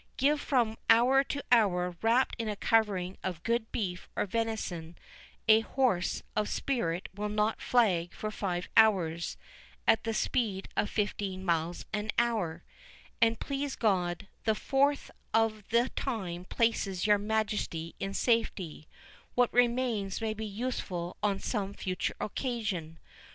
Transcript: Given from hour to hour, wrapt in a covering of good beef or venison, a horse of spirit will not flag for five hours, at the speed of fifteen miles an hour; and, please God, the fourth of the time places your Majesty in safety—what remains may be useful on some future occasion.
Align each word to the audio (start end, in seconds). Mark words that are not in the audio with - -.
Given 0.17 0.39
from 0.39 0.77
hour 0.89 1.23
to 1.25 1.43
hour, 1.51 1.95
wrapt 2.01 2.35
in 2.39 2.49
a 2.49 2.55
covering 2.55 3.19
of 3.23 3.43
good 3.43 3.71
beef 3.71 4.09
or 4.15 4.25
venison, 4.25 4.97
a 5.47 5.59
horse 5.59 6.23
of 6.35 6.49
spirit 6.49 7.07
will 7.13 7.29
not 7.29 7.61
flag 7.61 8.11
for 8.11 8.31
five 8.31 8.67
hours, 8.75 9.37
at 9.85 10.03
the 10.03 10.15
speed 10.15 10.69
of 10.75 10.89
fifteen 10.89 11.45
miles 11.45 11.85
an 11.93 12.09
hour; 12.17 12.63
and, 13.21 13.39
please 13.39 13.75
God, 13.75 14.27
the 14.43 14.55
fourth 14.55 15.11
of 15.35 15.67
the 15.69 15.89
time 15.95 16.45
places 16.45 17.05
your 17.05 17.19
Majesty 17.19 17.93
in 17.99 18.15
safety—what 18.15 19.53
remains 19.53 20.19
may 20.19 20.33
be 20.33 20.47
useful 20.47 21.15
on 21.21 21.37
some 21.37 21.75
future 21.75 22.15
occasion. 22.19 22.97